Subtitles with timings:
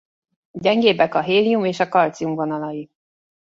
[0.51, 2.89] Gyengébbek a hélium és a kalcium vonalai.